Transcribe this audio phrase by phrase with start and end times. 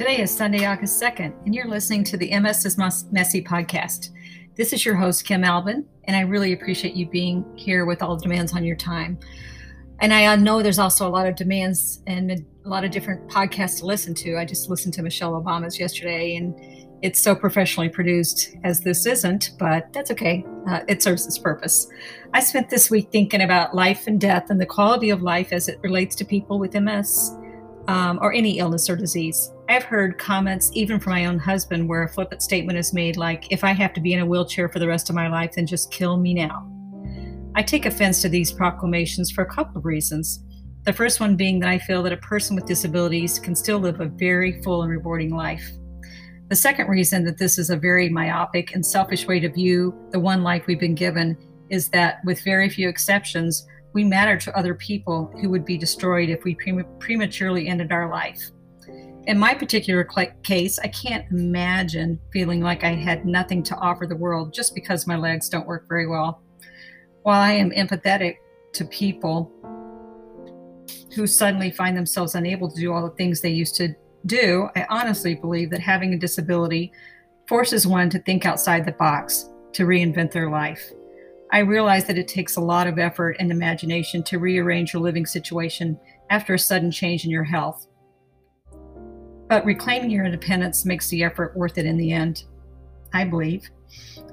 [0.00, 4.08] Today is Sunday, August 2nd, and you're listening to the MS is Messy podcast.
[4.54, 8.16] This is your host, Kim Albin, and I really appreciate you being here with all
[8.16, 9.18] the demands on your time.
[9.98, 13.80] And I know there's also a lot of demands and a lot of different podcasts
[13.80, 14.38] to listen to.
[14.38, 16.54] I just listened to Michelle Obama's yesterday, and
[17.02, 20.46] it's so professionally produced as this isn't, but that's okay.
[20.66, 21.86] Uh, it serves its purpose.
[22.32, 25.68] I spent this week thinking about life and death and the quality of life as
[25.68, 27.36] it relates to people with MS
[27.86, 29.52] um, or any illness or disease.
[29.70, 33.52] I've heard comments, even from my own husband, where a flippant statement is made like,
[33.52, 35.64] if I have to be in a wheelchair for the rest of my life, then
[35.64, 36.68] just kill me now.
[37.54, 40.44] I take offense to these proclamations for a couple of reasons.
[40.86, 44.00] The first one being that I feel that a person with disabilities can still live
[44.00, 45.70] a very full and rewarding life.
[46.48, 50.18] The second reason that this is a very myopic and selfish way to view the
[50.18, 51.36] one life we've been given
[51.68, 56.28] is that, with very few exceptions, we matter to other people who would be destroyed
[56.28, 56.56] if we
[56.98, 58.50] prematurely ended our life.
[59.26, 60.08] In my particular
[60.42, 65.06] case, I can't imagine feeling like I had nothing to offer the world just because
[65.06, 66.42] my legs don't work very well.
[67.22, 68.36] While I am empathetic
[68.72, 69.52] to people
[71.14, 74.86] who suddenly find themselves unable to do all the things they used to do, I
[74.88, 76.92] honestly believe that having a disability
[77.46, 80.90] forces one to think outside the box, to reinvent their life.
[81.52, 85.26] I realize that it takes a lot of effort and imagination to rearrange your living
[85.26, 85.98] situation
[86.30, 87.86] after a sudden change in your health.
[89.50, 92.44] But reclaiming your independence makes the effort worth it in the end,
[93.12, 93.68] I believe.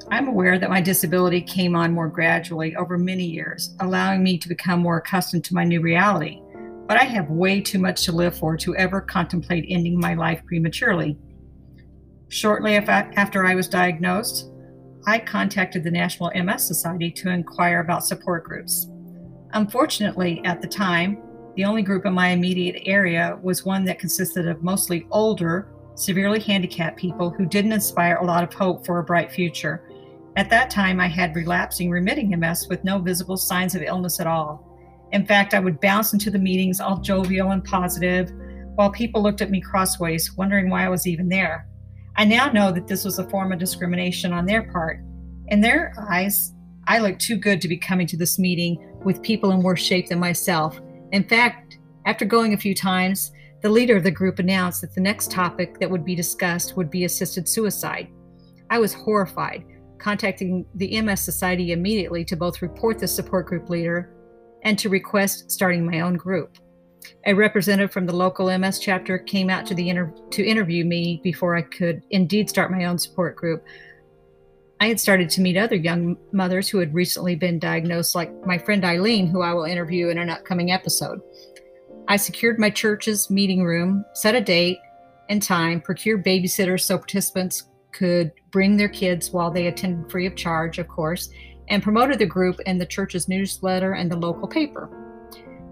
[0.09, 4.47] I'm aware that my disability came on more gradually over many years, allowing me to
[4.47, 6.39] become more accustomed to my new reality.
[6.87, 10.45] But I have way too much to live for to ever contemplate ending my life
[10.45, 11.17] prematurely.
[12.29, 14.51] Shortly after I was diagnosed,
[15.07, 18.87] I contacted the National MS Society to inquire about support groups.
[19.53, 21.17] Unfortunately, at the time,
[21.57, 26.39] the only group in my immediate area was one that consisted of mostly older, severely
[26.39, 29.81] handicapped people who didn't inspire a lot of hope for a bright future.
[30.35, 34.27] At that time, I had relapsing remitting MS with no visible signs of illness at
[34.27, 34.63] all.
[35.13, 38.31] In fact, I would bounce into the meetings all jovial and positive,
[38.75, 41.67] while people looked at me crossways, wondering why I was even there.
[42.17, 44.99] I now know that this was a form of discrimination on their part.
[45.47, 46.53] In their eyes,
[46.85, 50.09] I looked too good to be coming to this meeting with people in worse shape
[50.09, 50.79] than myself.
[51.11, 53.31] In fact, after going a few times,
[53.61, 56.89] the leader of the group announced that the next topic that would be discussed would
[56.89, 58.07] be assisted suicide.
[58.69, 59.65] I was horrified,
[59.97, 64.13] contacting the MS Society immediately to both report the support group leader
[64.63, 66.57] and to request starting my own group.
[67.25, 71.21] A representative from the local MS chapter came out to the inter- to interview me
[71.23, 73.63] before I could indeed start my own support group.
[74.79, 78.59] I had started to meet other young mothers who had recently been diagnosed, like my
[78.59, 81.19] friend Eileen, who I will interview in an upcoming episode.
[82.07, 84.77] I secured my church's meeting room, set a date
[85.29, 90.35] and time, procured babysitters so participants could bring their kids while they attended free of
[90.35, 91.29] charge, of course,
[91.69, 94.89] and promoted the group in the church's newsletter and the local paper.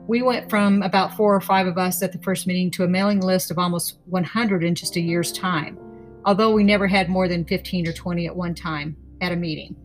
[0.08, 2.88] We went from about four or five of us at the first meeting to a
[2.88, 5.78] mailing list of almost 100 in just a year's time,
[6.26, 9.76] although we never had more than 15 or 20 at one time at a meeting.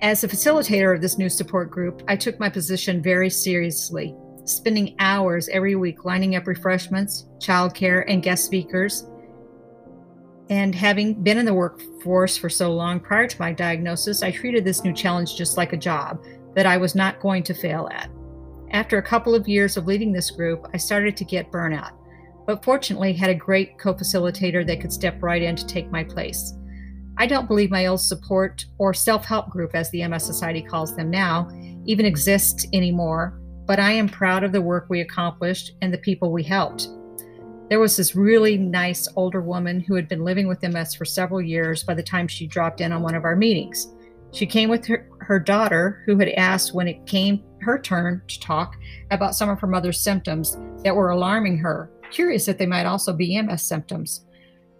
[0.00, 4.14] As a facilitator of this new support group, I took my position very seriously,
[4.44, 9.06] spending hours every week lining up refreshments, childcare, and guest speakers.
[10.48, 14.64] And having been in the workforce for so long prior to my diagnosis, I treated
[14.64, 16.24] this new challenge just like a job
[16.54, 18.10] that I was not going to fail at.
[18.72, 21.92] After a couple of years of leading this group, I started to get burnout,
[22.50, 26.02] but fortunately had a great co facilitator that could step right in to take my
[26.02, 26.52] place.
[27.16, 30.96] I don't believe my old support or self help group, as the MS Society calls
[30.96, 31.48] them now,
[31.86, 36.32] even exists anymore, but I am proud of the work we accomplished and the people
[36.32, 36.88] we helped.
[37.68, 41.40] There was this really nice older woman who had been living with MS for several
[41.40, 43.94] years by the time she dropped in on one of our meetings.
[44.32, 48.40] She came with her, her daughter, who had asked when it came her turn to
[48.40, 48.74] talk
[49.12, 53.12] about some of her mother's symptoms that were alarming her, curious that they might also
[53.12, 54.24] be MS symptoms.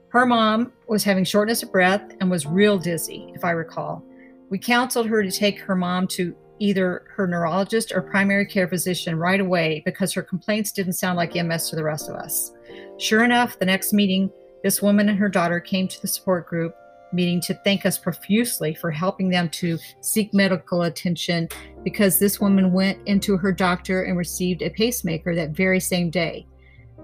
[0.09, 4.05] Her mom was having shortness of breath and was real dizzy, if I recall.
[4.51, 9.17] We counseled her to take her mom to either her neurologist or primary care physician
[9.17, 12.53] right away because her complaints didn't sound like MS to the rest of us.
[12.99, 14.31] Sure enough, the next meeting,
[14.63, 16.75] this woman and her daughter came to the support group
[17.13, 21.49] meeting to thank us profusely for helping them to seek medical attention
[21.83, 26.47] because this woman went into her doctor and received a pacemaker that very same day.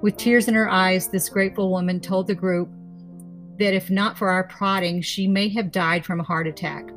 [0.02, 2.69] With tears in her eyes, this grateful woman told the group
[3.58, 6.90] that if not for our prodding, she may have died from a heart attack.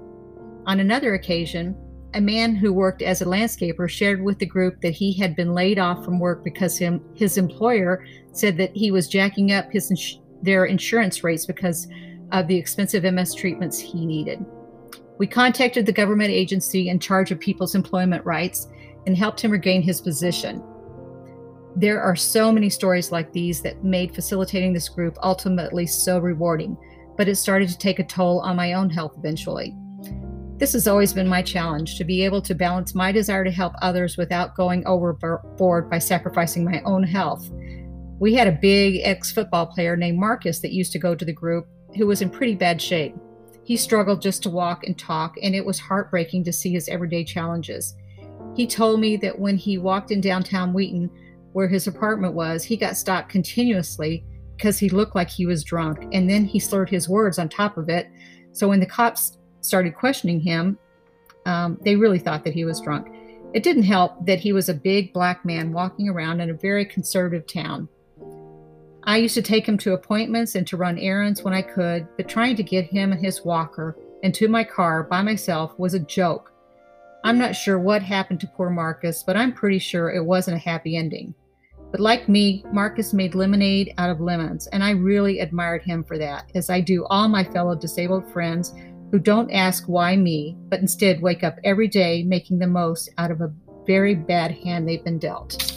[0.65, 1.75] On another occasion,
[2.13, 5.53] a man who worked as a landscaper shared with the group that he had been
[5.53, 9.89] laid off from work because him, his employer said that he was jacking up his
[9.91, 11.87] ins- their insurance rates because
[12.31, 14.43] of the expensive MS treatments he needed.
[15.17, 18.67] We contacted the government agency in charge of people's employment rights
[19.05, 20.63] and helped him regain his position.
[21.75, 26.77] There are so many stories like these that made facilitating this group ultimately so rewarding,
[27.15, 29.75] but it started to take a toll on my own health eventually.
[30.57, 33.73] This has always been my challenge to be able to balance my desire to help
[33.81, 37.49] others without going overboard by sacrificing my own health.
[38.19, 41.31] We had a big ex football player named Marcus that used to go to the
[41.31, 43.15] group who was in pretty bad shape.
[43.63, 47.23] He struggled just to walk and talk, and it was heartbreaking to see his everyday
[47.23, 47.95] challenges.
[48.55, 51.09] He told me that when he walked in downtown Wheaton,
[51.59, 54.23] where his apartment was, he got stopped continuously
[54.55, 57.75] because he looked like he was drunk, and then he slurred his words on top
[57.75, 58.09] of it.
[58.53, 60.79] So when the cops started questioning him,
[61.45, 63.13] um, they really thought that he was drunk.
[63.53, 66.85] It didn't help that he was a big black man walking around in a very
[66.85, 67.89] conservative town.
[69.03, 72.29] I used to take him to appointments and to run errands when I could, but
[72.29, 76.53] trying to get him and his walker into my car by myself was a joke.
[77.25, 80.59] I'm not sure what happened to poor Marcus, but I'm pretty sure it wasn't a
[80.59, 81.35] happy ending.
[81.91, 86.17] But like me, Marcus made lemonade out of lemons, and I really admired him for
[86.19, 88.73] that, as I do all my fellow disabled friends
[89.11, 93.31] who don't ask why me, but instead wake up every day making the most out
[93.31, 93.51] of a
[93.87, 95.68] very bad hand they've been dealt.